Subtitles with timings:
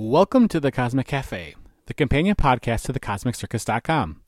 [0.00, 4.20] Welcome to the Cosmic Cafe, the companion podcast to thecosmiccircus.com.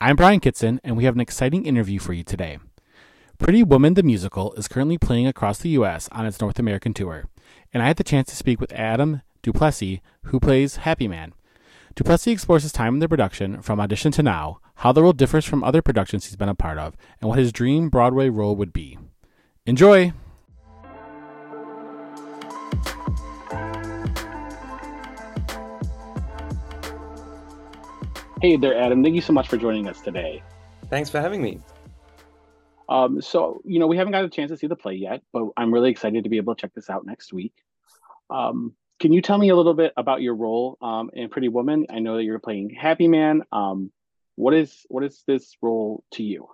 [0.00, 2.58] I'm Brian Kitson, and we have an exciting interview for you today.
[3.38, 6.08] Pretty Woman the Musical is currently playing across the U.S.
[6.10, 7.26] on its North American tour,
[7.70, 11.34] and I had the chance to speak with Adam Du Plessis, who plays Happy Man.
[11.94, 15.12] Du Plessis explores his time in the production from audition to now, how the role
[15.12, 18.56] differs from other productions he's been a part of, and what his dream Broadway role
[18.56, 18.96] would be.
[19.66, 20.14] Enjoy!
[28.42, 29.02] Hey there, Adam.
[29.02, 30.42] Thank you so much for joining us today.
[30.88, 31.60] Thanks for having me.
[32.88, 35.48] Um, so, you know, we haven't got a chance to see the play yet, but
[35.58, 37.52] I'm really excited to be able to check this out next week.
[38.30, 41.84] Um, can you tell me a little bit about your role um, in Pretty Woman?
[41.90, 43.42] I know that you're playing Happy Man.
[43.52, 43.92] Um,
[44.36, 46.48] what is what is this role to you?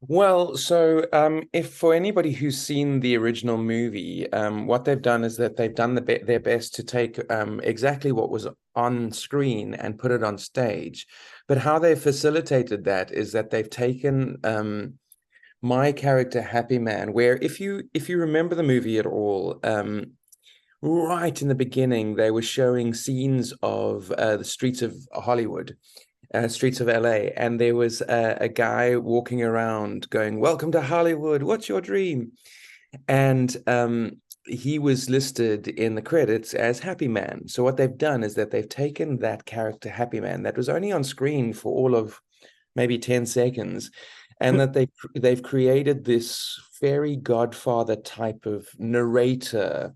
[0.00, 5.24] Well, so um, if for anybody who's seen the original movie, um, what they've done
[5.24, 9.10] is that they've done the be- their best to take um, exactly what was on
[9.10, 11.04] screen and put it on stage.
[11.48, 14.94] But how they've facilitated that is that they've taken um,
[15.62, 20.12] my character, Happy Man, where if you if you remember the movie at all, um,
[20.80, 25.76] right in the beginning they were showing scenes of uh, the streets of Hollywood
[26.34, 30.82] uh, streets of LA, and there was a, a, guy walking around going, "Welcome to
[30.82, 31.42] Hollywood.
[31.42, 32.32] What's your dream?"
[33.06, 37.48] And um, he was listed in the credits as Happy Man.
[37.48, 40.92] So what they've done is that they've taken that character, Happy Man, that was only
[40.92, 42.20] on screen for all of
[42.76, 43.90] maybe ten seconds,
[44.40, 49.94] and that they they've created this fairy godfather type of narrator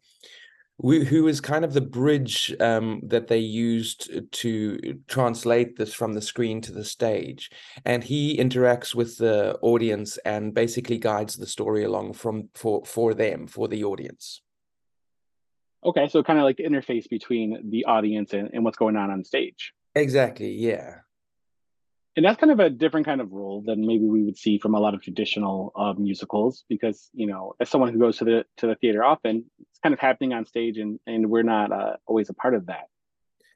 [0.80, 6.20] who is kind of the bridge um, that they used to translate this from the
[6.20, 7.50] screen to the stage.
[7.84, 13.14] And he interacts with the audience and basically guides the story along from for for
[13.14, 14.42] them for the audience.
[15.84, 19.10] Okay, so kind of like the interface between the audience and, and what's going on
[19.10, 19.72] on stage.
[19.94, 20.50] Exactly.
[20.52, 21.00] Yeah
[22.16, 24.74] and that's kind of a different kind of role than maybe we would see from
[24.74, 28.44] a lot of traditional uh, musicals because you know as someone who goes to the
[28.58, 31.96] to the theater often it's kind of happening on stage and and we're not uh,
[32.06, 32.86] always a part of that.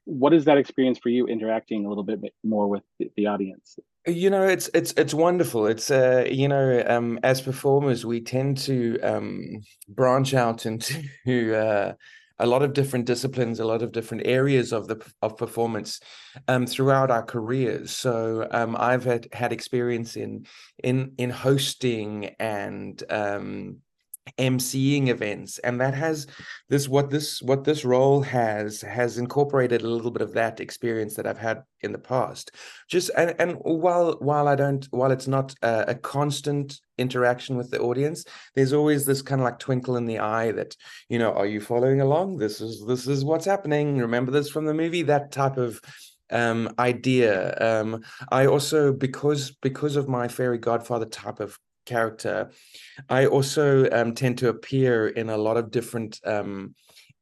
[0.05, 3.77] What is that experience for you interacting a little bit more with the, audience?
[4.06, 5.66] You know it's it's it's wonderful.
[5.66, 10.95] It's uh you know um as performers we tend to um branch out into
[11.56, 11.95] uh
[12.38, 16.00] a lot of different disciplines, a lot of different areas of the of performance
[16.48, 17.91] um, throughout our careers.
[17.91, 20.47] So um, I've had had experience in
[20.82, 23.78] in in hosting and um,
[24.38, 25.59] emceeing events.
[25.59, 26.26] And that has
[26.69, 31.14] this what this what this role has has incorporated a little bit of that experience
[31.14, 32.50] that i've had in the past.
[32.88, 37.70] Just and and while while i don't while it's not a, a constant interaction with
[37.70, 40.75] the audience there's always this kind of like twinkle in the eye that
[41.09, 42.36] you know are you following along?
[42.38, 43.98] This is this is what's happening.
[43.98, 45.03] Remember this from the movie?
[45.03, 45.81] That type of
[46.31, 47.56] um idea.
[47.60, 52.50] Um i also because because of my fairy godfather type of character.
[53.08, 56.74] I also um, tend to appear in a lot of different um,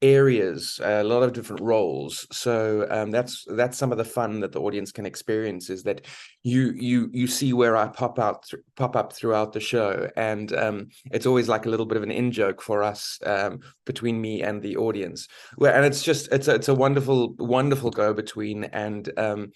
[0.04, 2.26] areas, a lot of different roles.
[2.30, 6.02] So um, that's that's some of the fun that the audience can experience is that
[6.42, 10.52] you you you see where I pop out th- pop up throughout the show, and
[10.52, 14.20] um, it's always like a little bit of an in joke for us um, between
[14.20, 15.26] me and the audience.
[15.56, 19.52] Where and it's just it's a, it's a wonderful wonderful go between, and um,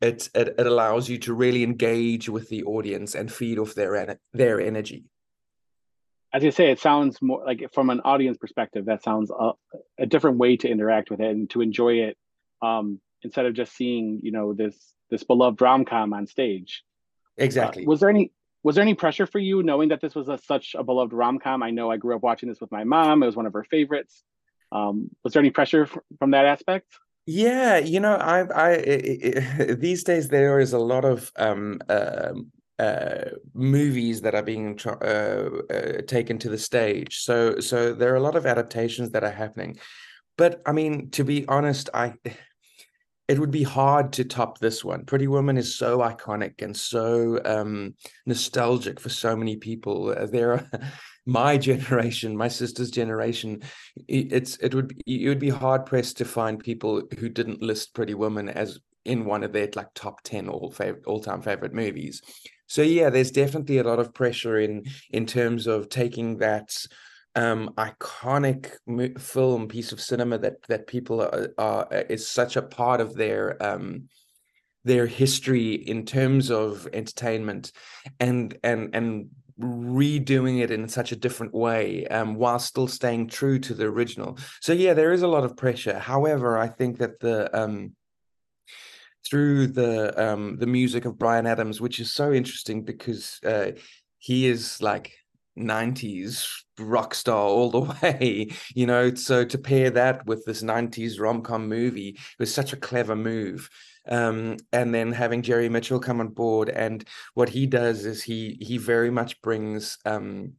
[0.00, 4.18] it, it it allows you to really engage with the audience and feed off their
[4.32, 5.04] their energy
[6.32, 9.52] as you say, it sounds more like from an audience perspective, that sounds a,
[9.98, 12.16] a different way to interact with it and to enjoy it
[12.62, 14.76] um, instead of just seeing, you know, this
[15.10, 16.82] this beloved rom com on stage.
[17.36, 17.84] Exactly.
[17.84, 18.32] Uh, was there any
[18.62, 21.38] was there any pressure for you knowing that this was a, such a beloved rom
[21.38, 21.62] com?
[21.62, 23.64] I know I grew up watching this with my mom; it was one of her
[23.64, 24.24] favorites.
[24.70, 26.86] Um, was there any pressure f- from that aspect?
[27.26, 32.32] Yeah, you know, I, I, I, these days there is a lot of um, uh,
[32.82, 37.20] uh, movies that are being uh, uh, taken to the stage.
[37.28, 39.78] So so there are a lot of adaptations that are happening.
[40.36, 42.14] But I mean, to be honest, I
[43.28, 45.04] it would be hard to top this one.
[45.04, 47.94] Pretty Woman is so iconic and so um,
[48.26, 50.10] nostalgic for so many people.
[50.10, 50.70] Uh, there are
[51.26, 53.62] my generation, my sister's generation.
[54.08, 58.14] It's it would it would be hard pressed to find people who didn't list Pretty
[58.14, 62.22] Woman as in one of their like top 10 all favorite all time favorite movies
[62.72, 66.74] so yeah, there's definitely a lot of pressure in in terms of taking that
[67.34, 68.70] um, iconic
[69.20, 73.62] film piece of cinema that that people are, are is such a part of their
[73.62, 74.08] um,
[74.84, 77.72] their history in terms of entertainment
[78.18, 79.28] and and and
[79.60, 84.38] redoing it in such a different way um, while still staying true to the original.
[84.62, 85.98] So yeah, there is a lot of pressure.
[85.98, 87.92] However, I think that the um,
[89.32, 93.70] through the um, the music of Bryan Adams, which is so interesting because uh,
[94.18, 95.14] he is like
[95.58, 96.46] 90s
[96.78, 99.14] rock star all the way you know?
[99.14, 103.70] So to pair that with this 90s rom-com movie was such a clever move.
[104.06, 107.02] Um, and then having Jerry Mitchell come on board, and
[107.32, 110.52] what he does is he he very much brings um,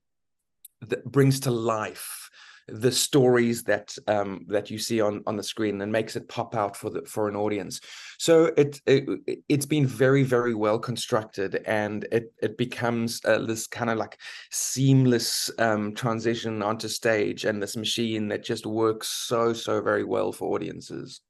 [1.05, 2.31] brings to life
[2.68, 6.56] the stories that um, that you see on on the screen and makes it pop
[6.56, 7.81] out for the for an audience.
[8.18, 13.68] So it, it has been very very well constructed, and it it becomes uh, this
[13.68, 14.18] kind of like
[14.51, 20.31] seamless um, transition onto stage, and this machine that just works so so very well
[20.31, 21.21] for audiences.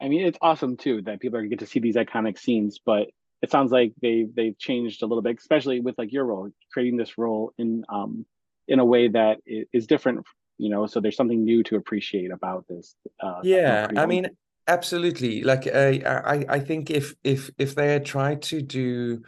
[0.00, 3.08] I mean, it's awesome too that people are get to see these iconic scenes, but
[3.42, 6.96] it sounds like they they've changed a little bit, especially with like your role, creating
[6.96, 8.24] this role in um
[8.68, 9.38] in a way that
[9.72, 10.24] is different,
[10.58, 10.86] you know.
[10.86, 12.94] So there's something new to appreciate about this.
[13.20, 14.28] Uh, yeah, I mean,
[14.66, 15.42] absolutely.
[15.42, 19.22] Like uh, I I think if if if they had tried to do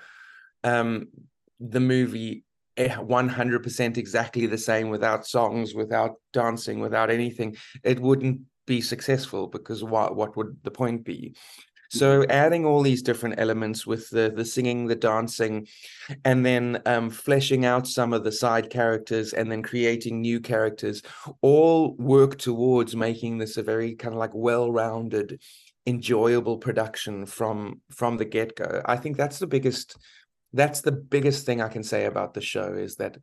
[0.62, 1.08] um
[1.58, 2.44] the movie
[2.78, 7.54] 100% exactly the same without songs without dancing without anything
[7.84, 11.34] it wouldn't be successful because what what would the point be
[11.90, 15.66] so adding all these different elements with the the singing the dancing
[16.24, 21.02] and then um, fleshing out some of the side characters and then creating new characters
[21.42, 25.40] all work towards making this a very kind of like well-rounded
[25.86, 28.82] enjoyable production from from the get-go.
[28.84, 29.96] I think that's the biggest
[30.52, 33.16] that's the biggest thing i can say about the show is that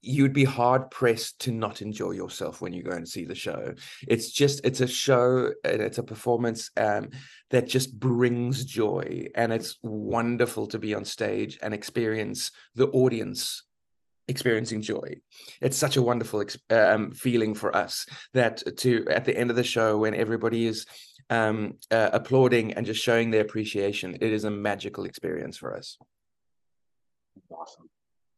[0.00, 3.74] you'd be hard pressed to not enjoy yourself when you go and see the show.
[4.06, 7.10] It's just it's a show and it's a performance um,
[7.50, 13.64] that just brings joy and it's wonderful to be on stage and experience the audience
[14.28, 15.16] experiencing joy.
[15.60, 19.64] It's such a wonderful um, feeling for us that to at the end of the
[19.64, 20.86] show when everybody is
[21.28, 25.98] um, uh, applauding and just showing their appreciation it is a magical experience for us.
[27.50, 27.91] Awesome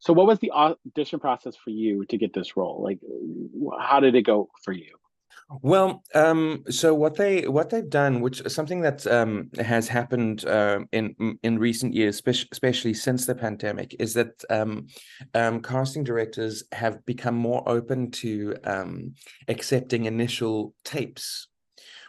[0.05, 2.79] so, what was the audition process for you to get this role?
[2.83, 2.99] Like,
[3.79, 4.95] how did it go for you?
[5.63, 10.45] Well, um, so what they what they've done, which is something that um, has happened
[10.45, 12.21] uh, in in recent years,
[12.51, 14.85] especially since the pandemic, is that um,
[15.33, 19.15] um, casting directors have become more open to um,
[19.47, 21.47] accepting initial tapes,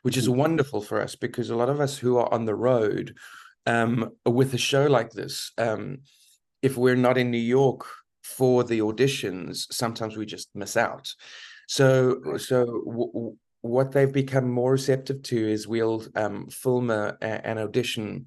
[0.02, 0.40] which is mm-hmm.
[0.40, 3.16] wonderful for us because a lot of us who are on the road
[3.64, 5.52] um, with a show like this
[6.66, 7.86] if we're not in New York
[8.22, 11.14] for the auditions, sometimes we just miss out.
[11.68, 17.46] So, so w- what they've become more receptive to is we'll um, film a, a,
[17.46, 18.26] an audition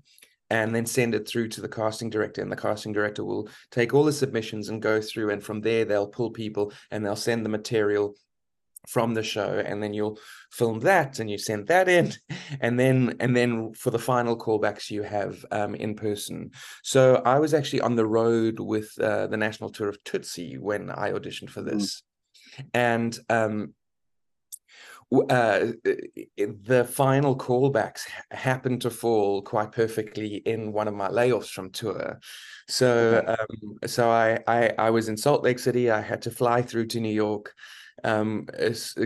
[0.50, 3.94] and then send it through to the casting director and the casting director will take
[3.94, 7.46] all the submissions and go through and from there they'll pull people and they'll send
[7.46, 8.16] the material
[8.90, 10.20] from the show and then you'll
[10.52, 12.12] film that and you send that in
[12.62, 16.50] and then and then for the final callbacks you have um, in person
[16.84, 20.90] so i was actually on the road with uh, the national tour of tootsie when
[20.90, 21.70] i auditioned for mm.
[21.70, 22.02] this
[22.58, 22.66] mm.
[22.74, 23.74] and um,
[25.12, 25.72] uh,
[26.38, 32.20] the final callbacks happened to fall quite perfectly in one of my layoffs from tour.
[32.68, 35.90] So, um, so I, I I was in Salt Lake City.
[35.90, 37.56] I had to fly through to New York
[38.04, 38.48] um,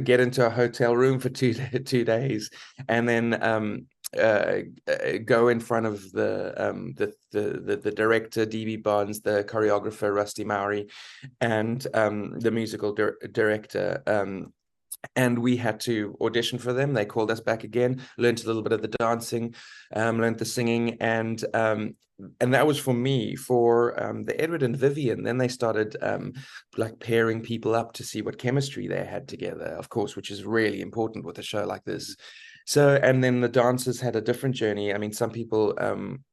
[0.03, 1.53] get into a hotel room for two
[1.85, 2.49] two days,
[2.87, 3.87] and then um,
[4.17, 9.21] uh, uh, go in front of the, um, the, the the the director DB Bonds,
[9.21, 10.87] the choreographer Rusty Mowery,
[11.41, 14.03] and um, the musical di- director.
[14.05, 14.53] Um,
[15.15, 16.93] and we had to audition for them.
[16.93, 19.55] They called us back again, learned a little bit of the dancing,
[19.95, 21.95] um, learned the singing, and um,
[22.39, 25.23] and that was for me for um, the Edward and Vivian.
[25.23, 26.33] Then they started um,
[26.77, 30.45] like pairing people up to see what chemistry they had together, of course, which is
[30.45, 32.15] really important with a show like this.
[32.65, 34.93] So, and then the dancers had a different journey.
[34.93, 36.23] I mean, some people um,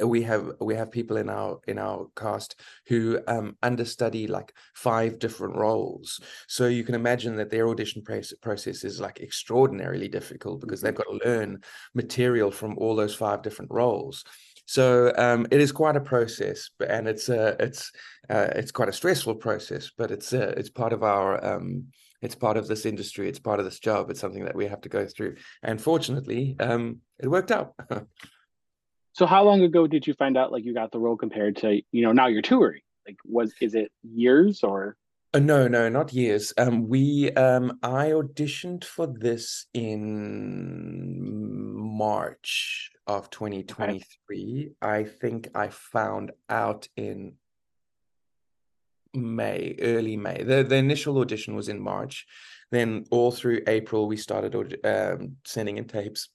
[0.00, 5.18] we have we have people in our in our cast who um, understudy like five
[5.18, 10.80] different roles so you can imagine that their audition process is like extraordinarily difficult because
[10.80, 11.60] they've got to learn
[11.94, 14.24] material from all those five different roles
[14.66, 17.92] so um, it is quite a process, and it's uh, it's
[18.30, 21.88] uh, it's quite a stressful process, but it's uh, it's part of our um,
[22.22, 24.80] it's part of this industry, it's part of this job, it's something that we have
[24.80, 25.36] to go through.
[25.62, 27.74] And fortunately, um, it worked out.
[29.14, 31.80] so how long ago did you find out like you got the role compared to
[31.92, 32.82] you know now you're touring?
[33.06, 34.96] Like was is it years or?
[35.32, 36.52] Uh, no, no, not years.
[36.56, 44.04] Um, we, um, I auditioned for this in March of 2023.
[44.06, 44.70] Okay.
[44.80, 47.34] I think I found out in
[49.12, 50.42] May, early May.
[50.42, 52.26] The the initial audition was in March.
[52.70, 56.30] Then all through April we started um, sending in tapes,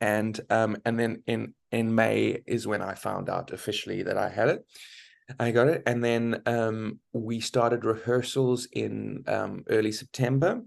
[0.00, 4.28] and um, and then in in May is when I found out officially that I
[4.28, 4.66] had it.
[5.38, 10.60] I got it, and then um, we started rehearsals in um, early September,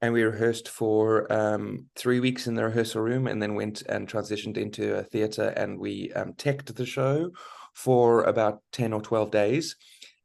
[0.00, 4.08] and we rehearsed for um, three weeks in the rehearsal room, and then went and
[4.08, 7.30] transitioned into a theater, and we um, teched the show
[7.74, 9.76] for about ten or twelve days,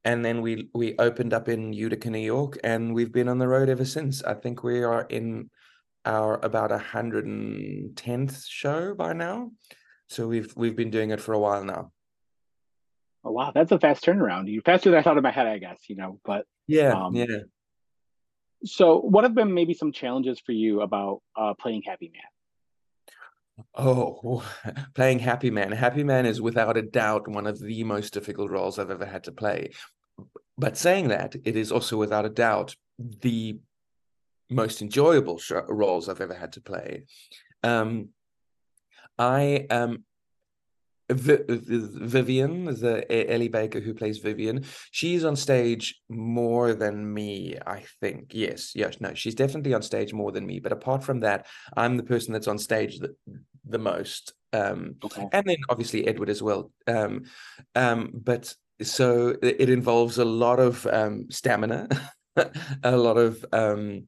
[0.06, 3.48] and then we we opened up in Utica, New York, and we've been on the
[3.48, 4.24] road ever since.
[4.24, 5.50] I think we are in
[6.08, 9.52] our about a hundred and tenth show by now,
[10.08, 11.92] so we've we've been doing it for a while now.
[13.24, 14.50] Oh wow, that's a fast turnaround.
[14.50, 15.82] You faster than I thought in my head, I guess.
[15.90, 17.44] You know, but yeah, um, yeah.
[18.64, 23.66] So, what have been maybe some challenges for you about uh, playing Happy Man?
[23.76, 24.44] Oh,
[24.96, 25.72] playing Happy Man.
[25.74, 29.26] Happy Man is without a doubt one of the most difficult roles I've ever had
[29.26, 29.72] to play.
[30.58, 33.60] But saying that, it is also without a doubt the
[34.50, 37.04] most enjoyable sh- roles I've ever had to play.
[37.64, 38.10] Um,
[39.18, 40.04] I um,
[41.10, 48.34] Vivian, the Ellie Baker who plays Vivian, she's on stage more than me, I think.
[48.34, 50.60] Yes, yes, no, she's definitely on stage more than me.
[50.60, 53.16] But apart from that, I'm the person that's on stage the,
[53.66, 54.34] the most.
[54.52, 55.28] Um, okay.
[55.32, 56.72] And then obviously Edward as well.
[56.88, 57.24] Um,
[57.76, 61.88] um, but so it involves a lot of um, stamina,
[62.84, 64.08] a lot of um,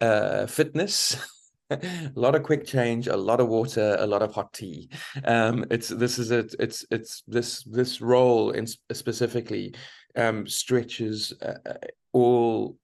[0.00, 1.16] uh, fitness.
[1.70, 4.88] a lot of quick change, a lot of water, a lot of hot tea.
[5.24, 6.54] Um, it's this is it.
[6.58, 9.74] It's it's this this role in specifically
[10.16, 11.74] um, stretches uh, uh,
[12.12, 12.76] all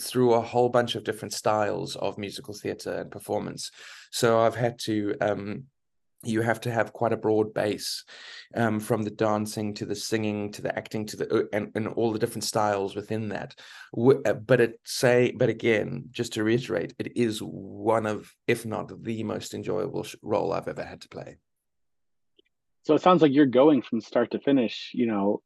[0.00, 3.70] through a whole bunch of different styles of musical theater and performance.
[4.10, 5.64] So I've had to um,
[6.26, 8.04] you have to have quite a broad base
[8.54, 11.88] um, from the dancing to the singing to the acting to the uh, and, and
[11.88, 13.54] all the different styles within that.
[13.96, 18.90] Uh, but it say but again just to reiterate it is one of if not
[19.04, 21.36] the most enjoyable role i've ever had to play.
[22.84, 25.42] So it sounds like you're going from start to finish you know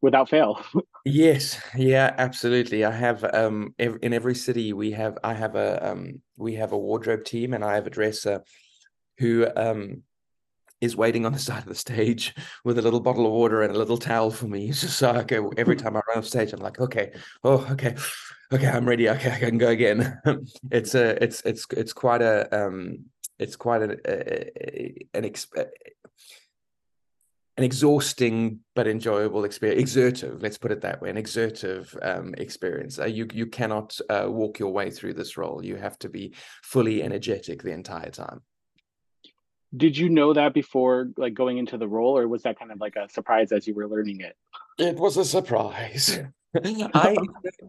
[0.00, 0.62] without fail.
[1.06, 1.58] Yes.
[1.74, 2.84] Yeah absolutely.
[2.84, 6.78] I have um in every city we have i have a um we have a
[6.78, 8.42] wardrobe team and i have a dresser
[9.18, 10.02] who um
[10.80, 12.34] is waiting on the side of the stage
[12.64, 14.72] with a little bottle of water and a little towel for me.
[14.90, 17.12] So okay, every time I run off stage, I'm like, okay,
[17.44, 17.94] oh, okay,
[18.52, 19.08] okay, I'm ready.
[19.08, 20.20] Okay, I can go again.
[20.70, 23.04] it's a, it's, it's, it's quite a, um,
[23.38, 25.46] it's quite an, a, an, ex,
[27.56, 29.80] an exhausting but enjoyable experience.
[29.80, 32.98] Exertive, let's put it that way, an exertive um, experience.
[32.98, 35.64] Uh, you, you cannot uh, walk your way through this role.
[35.64, 38.42] You have to be fully energetic the entire time
[39.76, 42.80] did you know that before like going into the role or was that kind of
[42.80, 44.36] like a surprise as you were learning it?
[44.78, 46.18] It was a surprise.
[46.94, 47.16] I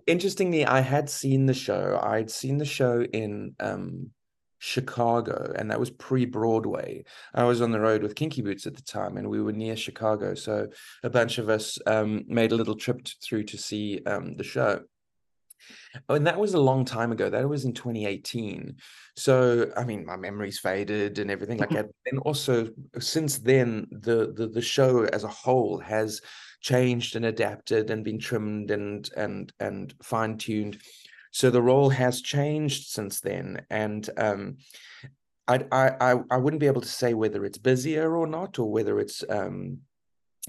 [0.08, 2.00] interestingly i had seen the show.
[2.02, 4.10] I'd seen the show in um
[4.58, 7.04] chicago and that was pre-broadway.
[7.34, 9.76] I was on the road with kinky boots at the time and we were near
[9.76, 10.68] chicago so
[11.04, 14.82] a bunch of us um made a little trip through to see um the show
[16.10, 17.30] Oh, and that was a long time ago.
[17.30, 18.76] That was in 2018.
[19.16, 21.88] So, I mean, my memory's faded and everything like that.
[22.12, 26.22] And also, since then, the, the the show as a whole has
[26.62, 30.78] changed and adapted and been trimmed and and and fine tuned.
[31.32, 34.58] So the role has changed since then, and um,
[35.48, 39.00] I I I wouldn't be able to say whether it's busier or not, or whether
[39.00, 39.80] it's um,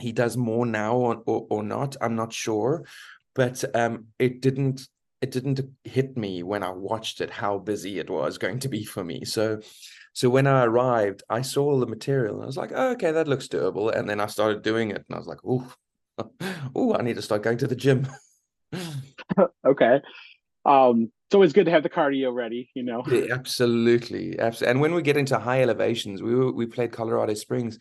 [0.00, 1.97] he does more now or, or, or not.
[2.00, 2.85] I'm not sure,
[3.35, 4.88] but um, it didn't
[5.23, 8.85] it didn't hit me when I watched it how busy it was going to be
[8.85, 9.25] for me.
[9.25, 9.61] So
[10.14, 13.12] so when I arrived, I saw all the material and I was like, oh, okay,
[13.12, 13.97] that looks doable.
[13.97, 15.73] And then I started doing it and I was like, oh,
[16.75, 18.07] oh, I need to start going to the gym.
[19.67, 20.00] okay.
[20.67, 23.02] Um, so it's good to have the cardio ready, you know.
[23.11, 24.71] Yeah, absolutely, absolutely.
[24.71, 27.79] And when we get into high elevations, we were, we played Colorado Springs,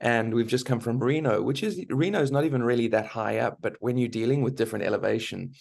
[0.00, 3.38] and we've just come from Reno, which is Reno is not even really that high
[3.38, 5.54] up, but when you're dealing with different elevation.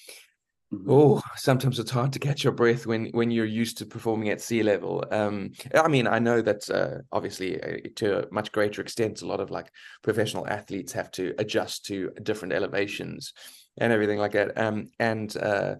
[0.87, 4.39] Oh, sometimes it's hard to catch your breath when when you're used to performing at
[4.39, 5.03] sea level.
[5.09, 9.25] Um, I mean, I know that uh, obviously uh, to a much greater extent, a
[9.27, 9.71] lot of like
[10.03, 13.33] professional athletes have to adjust to different elevations
[13.77, 14.55] and everything like that.
[14.59, 15.75] Um, and uh,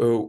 [0.00, 0.22] uh,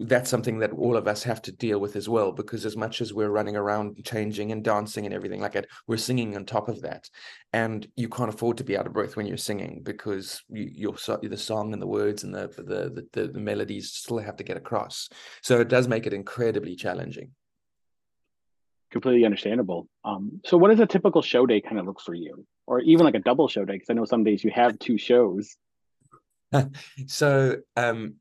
[0.00, 3.02] that's something that all of us have to deal with as well because as much
[3.02, 6.68] as we're running around changing and dancing and everything like that we're singing on top
[6.68, 7.08] of that.
[7.52, 10.94] And you can't afford to be out of breath when you're singing because you, your
[11.22, 14.56] the song and the words and the, the the the melodies still have to get
[14.56, 15.08] across.
[15.42, 17.32] So it does make it incredibly challenging.
[18.90, 19.88] Completely understandable.
[20.04, 22.46] Um, so what does a typical show day kind of look for you?
[22.66, 24.96] Or even like a double show day because i know some days you have two
[24.96, 25.56] shows.
[27.06, 28.14] So um,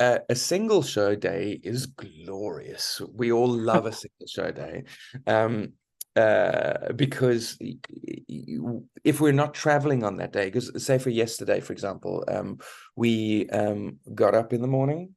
[0.00, 3.00] uh, a single show day is glorious.
[3.12, 4.84] We all love a single show day.
[5.26, 5.72] Um,
[6.16, 12.24] uh, because if we're not traveling on that day, because say for yesterday, for example,
[12.28, 12.58] um,
[12.94, 15.16] we um, got up in the morning,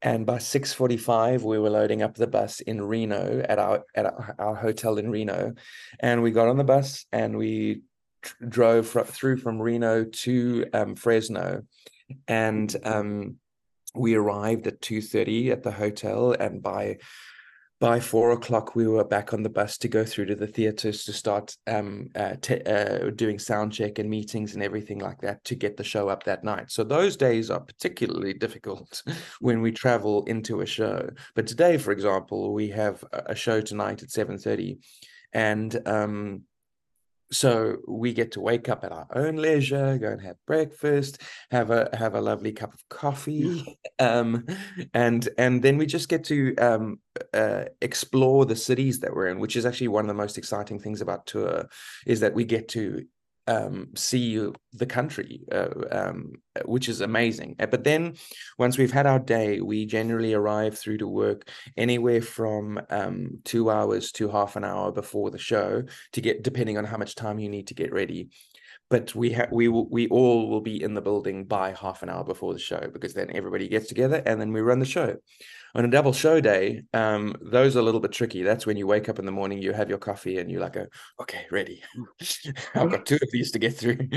[0.00, 4.06] and by six forty-five, we were loading up the bus in Reno at our at
[4.06, 5.54] our, our hotel in Reno,
[6.00, 7.82] and we got on the bus and we
[8.48, 11.62] drove fr- through from Reno to um, Fresno,
[12.26, 13.36] and um,
[13.94, 16.98] we arrived at two thirty at the hotel, and by
[17.82, 21.02] by four o'clock we were back on the bus to go through to the theaters
[21.02, 25.42] to start um, uh, t- uh, doing sound check and meetings and everything like that
[25.42, 26.70] to get the show up that night.
[26.70, 29.02] So those days are particularly difficult
[29.40, 31.10] when we travel into a show.
[31.34, 34.78] But today for example we have a show tonight at 7.30
[35.32, 36.42] and um,
[37.32, 41.70] so we get to wake up at our own leisure go and have breakfast have
[41.70, 44.46] a have a lovely cup of coffee um,
[44.94, 47.00] and and then we just get to um,
[47.34, 50.78] uh, explore the cities that we're in which is actually one of the most exciting
[50.78, 51.68] things about tour
[52.06, 53.04] is that we get to
[53.46, 56.32] um, see the country, uh, um,
[56.64, 57.56] which is amazing.
[57.58, 58.14] Uh, but then
[58.58, 63.70] once we've had our day, we generally arrive through to work anywhere from um, two
[63.70, 65.82] hours to half an hour before the show
[66.12, 68.30] to get, depending on how much time you need to get ready.
[68.90, 72.24] But we have we we all will be in the building by half an hour
[72.24, 75.16] before the show because then everybody gets together and then we run the show
[75.74, 78.42] on a double show day, um, those are a little bit tricky.
[78.42, 80.76] That's when you wake up in the morning, you have your coffee, and you're like,
[81.20, 81.82] okay, ready.
[82.74, 83.96] I've got two of these to get through,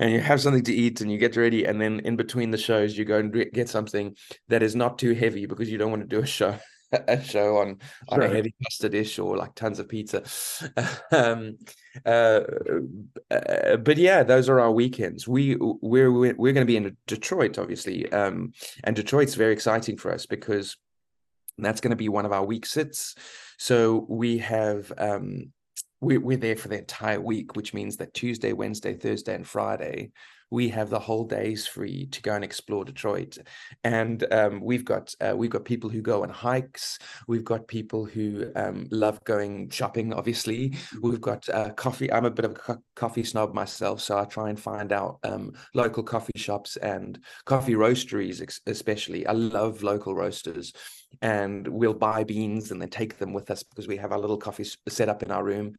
[0.00, 2.58] and you have something to eat, and you get ready, and then in between the
[2.58, 4.16] shows, you go and get something
[4.48, 6.58] that is not too heavy because you don't want to do a show
[6.92, 7.78] a show on
[8.08, 10.22] on a heavy pasta dish or like tons of pizza.
[11.12, 11.56] um,
[12.04, 12.40] uh,
[13.30, 15.26] uh, but yeah, those are our weekends.
[15.26, 18.52] We we're we're, we're going to be in Detroit, obviously, um,
[18.84, 20.76] and Detroit's very exciting for us because
[21.58, 23.14] that's going to be one of our week sits.
[23.58, 25.52] So we have um,
[26.00, 30.12] we, we're there for the entire week, which means that Tuesday, Wednesday, Thursday, and Friday
[30.50, 33.38] we have the whole days free to go and explore Detroit.
[33.84, 36.98] And um, we've got uh, we've got people who go on hikes.
[37.26, 40.12] We've got people who um, love going shopping.
[40.12, 42.12] Obviously, we've got uh, coffee.
[42.12, 45.18] I'm a bit of a co- coffee snob myself, so I try and find out
[45.24, 49.26] um, local coffee shops and coffee roasteries, especially.
[49.26, 50.72] I love local roasters
[51.22, 54.36] and we'll buy beans and then take them with us because we have our little
[54.36, 55.76] coffee set up in our room.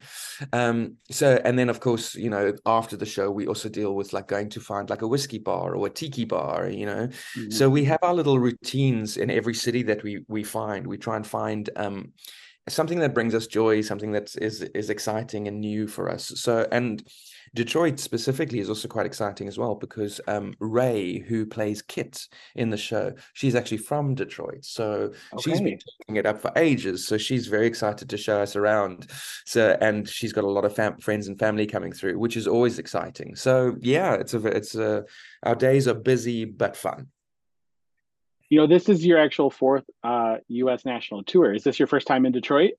[0.54, 4.14] Um, so, and then of course, you know, after the show, we also deal with
[4.14, 7.08] like going to find like a whiskey bar or a tiki bar, you know.
[7.08, 7.52] Mm-hmm.
[7.52, 10.86] So we have our little routines in every city that we we find.
[10.86, 12.14] We try and find um,
[12.70, 16.32] something that brings us joy, something that is is exciting and new for us.
[16.36, 17.04] So, and
[17.56, 22.70] Detroit specifically is also quite exciting as well because um, Ray, who plays Kit in
[22.70, 25.42] the show, she's actually from Detroit, so okay.
[25.42, 27.08] she's been taking it up for ages.
[27.08, 29.08] So she's very excited to show us around.
[29.46, 32.48] So and she's got a lot of fam- friends and family coming through, which is
[32.48, 33.36] always exciting.
[33.36, 35.06] So yeah, it's a it's a
[35.44, 37.08] our days are busy but fun.
[38.50, 40.86] You know, this is your actual fourth uh, U.S.
[40.86, 41.54] national tour.
[41.54, 42.72] Is this your first time in Detroit?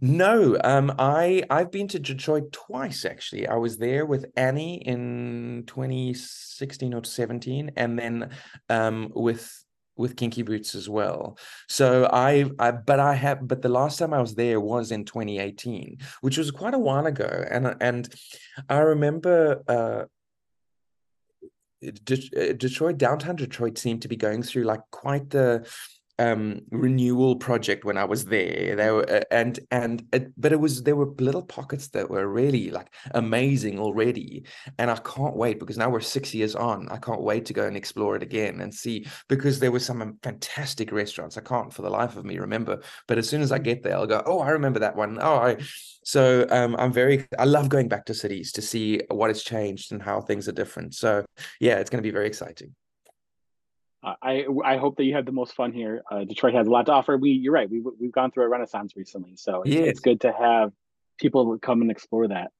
[0.00, 3.46] No, um, I I've been to Detroit twice actually.
[3.48, 8.30] I was there with Annie in 2016 or 17, and then
[8.68, 9.64] um with
[9.96, 11.38] with Kinky Boots as well.
[11.68, 15.04] So I, I but I have but the last time I was there was in
[15.04, 18.12] 2018, which was quite a while ago, and and
[18.68, 20.04] I remember uh
[21.92, 25.68] Detroit downtown Detroit seemed to be going through like quite the
[26.18, 28.76] um renewal project when I was there.
[28.76, 32.28] There were uh, and and it, but it was there were little pockets that were
[32.28, 34.44] really like amazing already,
[34.78, 36.88] and I can't wait because now we're six years on.
[36.88, 40.18] I can't wait to go and explore it again and see because there were some
[40.22, 41.36] fantastic restaurants.
[41.36, 43.96] I can't for the life of me remember, but as soon as I get there,
[43.96, 45.18] I'll go, oh, I remember that one.
[45.20, 45.56] Oh, I.
[46.04, 47.26] So um, I'm very.
[47.38, 50.52] I love going back to cities to see what has changed and how things are
[50.52, 50.94] different.
[50.94, 51.24] So
[51.60, 52.74] yeah, it's going to be very exciting.
[54.04, 56.02] I I hope that you have the most fun here.
[56.10, 57.16] Uh, Detroit has a lot to offer.
[57.16, 57.68] We you're right.
[57.68, 59.86] We we've gone through a renaissance recently, so it's, yes.
[59.88, 60.72] it's good to have
[61.18, 62.50] people come and explore that.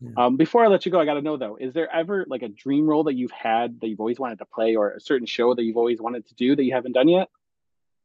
[0.00, 0.10] Yeah.
[0.16, 2.42] Um, before I let you go, I got to know though: is there ever like
[2.42, 5.26] a dream role that you've had that you've always wanted to play, or a certain
[5.26, 7.28] show that you've always wanted to do that you haven't done yet?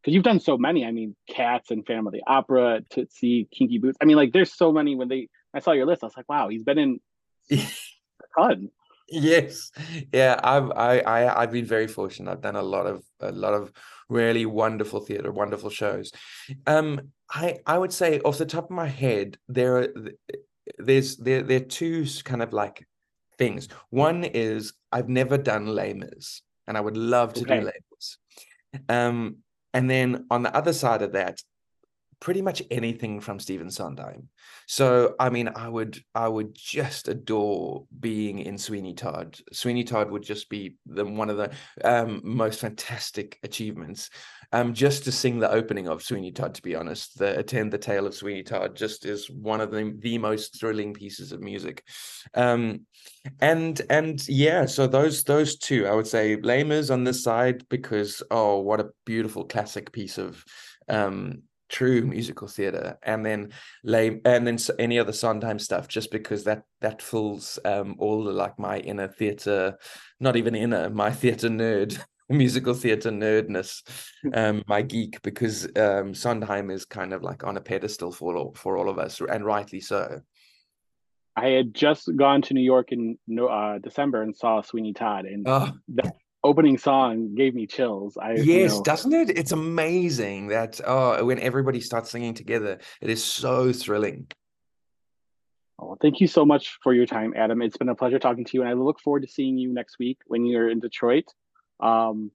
[0.01, 0.85] Because you've done so many.
[0.85, 3.97] I mean, Cats and Phantom of the Opera, Tootsie, Kinky Boots.
[4.01, 4.95] I mean, like there's so many.
[4.95, 6.99] When they I saw your list, I was like, wow, he's been in
[7.51, 7.57] a
[8.37, 8.69] ton
[9.09, 9.71] yes
[10.11, 13.53] yeah i've I, I i've been very fortunate i've done a lot of a lot
[13.53, 13.71] of
[14.09, 16.11] really wonderful theater wonderful shows
[16.65, 19.87] um i i would say off the top of my head there are
[20.77, 22.85] there's there there are two kind of like
[23.37, 27.59] things one is i've never done Mis and I would love to okay.
[27.59, 28.17] do labels.
[28.89, 29.37] Um,
[29.73, 31.41] and then on the other side of that,
[32.19, 34.29] pretty much anything from Stephen Sondheim.
[34.67, 39.39] So I mean, I would I would just adore being in Sweeney Todd.
[39.53, 41.51] Sweeney Todd would just be the one of the
[41.83, 44.09] um, most fantastic achievements.
[44.53, 47.77] Um, just to sing the opening of Sweeney Todd, to be honest, the attend the
[47.77, 51.83] tale of Sweeney Todd just is one of the the most thrilling pieces of music.
[52.33, 52.85] Um,
[53.41, 57.67] and and yeah, so those those two, I would say, Les Mis on this side
[57.69, 60.43] because oh, what a beautiful classic piece of
[60.89, 63.51] um true musical theater and then
[63.83, 68.31] lay and then any other Sondheim stuff just because that that fills um all the,
[68.31, 69.77] like my inner theater
[70.19, 71.99] not even inner my theater nerd
[72.29, 73.81] musical theater nerdness
[74.33, 78.53] um my geek because um Sondheim is kind of like on a pedestal for all,
[78.55, 80.21] for all of us and rightly so
[81.35, 85.47] I had just gone to New York in uh, December and saw Sweeney Todd, and
[85.47, 85.71] oh.
[85.89, 86.15] that
[86.47, 88.17] opening song gave me chills.
[88.17, 89.37] I yes, you know, doesn't it?
[89.37, 94.27] It's amazing that oh, when everybody starts singing together, it is so thrilling.
[95.79, 97.61] Oh, well, thank you so much for your time, Adam.
[97.61, 99.99] It's been a pleasure talking to you, and I look forward to seeing you next
[99.99, 101.25] week when you're in Detroit.
[101.79, 102.31] Um,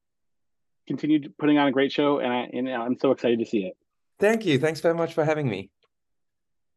[0.86, 3.76] continue putting on a great show, and, I, and I'm so excited to see it.
[4.20, 4.58] Thank you.
[4.58, 5.70] Thanks very much for having me.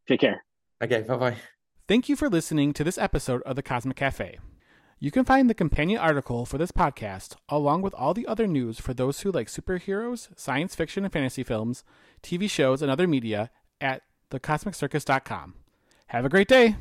[0.08, 0.44] Take care.
[0.84, 1.38] Okay, bye bye.
[1.88, 4.40] Thank you for listening to this episode of the Cosmic Cafe.
[4.98, 8.80] You can find the companion article for this podcast, along with all the other news
[8.80, 11.84] for those who like superheroes, science fiction and fantasy films,
[12.24, 15.56] TV shows, and other media at thecosmiccircus.com.
[16.08, 16.78] Have a great day!